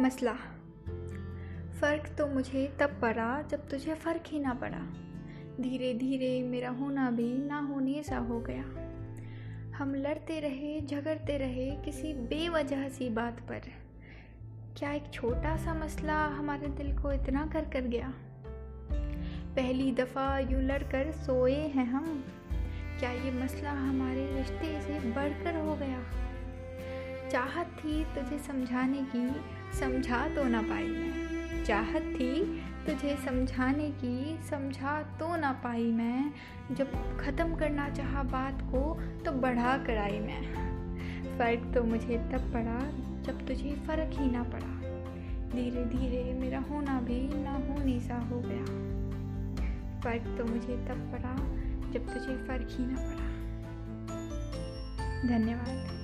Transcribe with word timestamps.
मसला। 0.00 0.32
फ़र्क 1.80 2.14
तो 2.18 2.26
मुझे 2.26 2.76
तब 2.80 2.98
पड़ा 3.02 3.42
जब 3.42 3.68
तुझे 3.68 3.94
फ़र्क 3.94 4.22
ही 4.26 4.38
ना 4.38 4.54
पड़ा। 4.54 4.80
धीरे 5.60 5.94
धीरे 5.94 6.42
मेरा 6.42 6.70
होना 6.70 7.10
भी 7.10 7.38
ना 7.38 7.58
होने 7.58 8.02
सा 8.02 8.18
हो 8.18 8.40
गया। 8.40 8.64
हम 9.76 9.94
लड़ते 9.94 10.40
रहे, 10.40 10.80
झगड़ते 10.80 11.38
रहे 11.38 11.70
किसी 11.70 12.14
बेवजह 12.14 12.88
सी 12.88 13.08
बात 13.08 13.40
पर। 13.40 13.60
क्या 14.76 14.92
एक 14.92 15.04
छोटा 15.12 15.56
सा 15.56 15.74
मसला 15.74 16.26
हमारे 16.26 16.68
दिल 16.68 16.98
को 16.98 17.12
इतना 17.12 17.46
कर 17.46 17.64
कर 17.64 17.80
गया? 17.80 18.12
पहली 19.56 19.92
दफ़ा 19.92 20.38
यूँ 20.38 20.62
लड़कर 20.62 21.12
सोए 21.12 21.56
हैं 21.56 21.86
हम। 21.86 22.24
क्या 22.98 23.10
ये 23.10 23.30
मसला 23.30 23.70
हमारे 23.70 24.36
रिश्ते 24.36 24.80
से 24.82 24.98
बढ़कर 25.00 25.56
हो 25.56 25.76
गया? 25.76 26.04
चाहत 27.30 27.66
थी 27.66 28.04
तुझे 28.04 28.38
समझाने 28.38 29.06
की 29.16 29.54
समझा 29.80 30.28
तो 30.28 30.44
ना 30.44 30.62
पाई 30.62 30.86
मैं। 30.86 31.64
चाहत 31.64 32.02
थी 32.02 32.44
तुझे 32.86 33.16
समझाने 33.24 33.90
की, 33.90 34.38
समझा 34.50 35.02
तो 35.02 35.36
ना 35.36 35.52
पाई 35.52 35.92
मैं। 35.92 36.32
जब 36.72 37.18
ख़त्म 37.18 37.54
करना 37.54 37.88
चाहा 37.88 38.22
बात 38.22 38.62
को 38.62 39.00
तो 39.24 39.32
बढ़ा 39.32 39.76
कर 39.76 39.96
आई 39.96 40.20
मैं। 40.20 40.54
फ़र्क 41.38 41.74
तो 41.74 41.84
मुझे 41.84 42.18
तब 42.18 42.52
पड़ा, 42.52 42.80
जब 43.22 43.46
तुझे 43.46 43.70
फ़र्क 43.86 44.10
ही 44.12 44.30
ना 44.30 44.42
पड़ा। 44.42 44.74
धीरे 45.52 45.84
धीरे 45.84 46.34
मेरा 46.34 46.60
होना 46.60 47.00
भी 47.00 47.42
ना 47.44 47.52
होने 47.52 48.00
सा 48.00 48.18
हो 48.18 48.40
गया। 48.40 48.64
फ़र्क 50.00 50.38
तो 50.38 50.44
मुझे 50.44 50.76
तब 50.76 51.12
पड़ा, 51.12 51.34
जब 51.90 52.14
तुझे 52.14 52.36
फ़र्क 52.36 52.68
ही 52.70 52.86
ना 52.86 52.96
पड़ा। 52.96 53.34
धन्यवाद। 55.28 56.03